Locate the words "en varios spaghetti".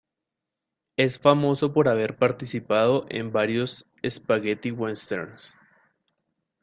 3.11-4.71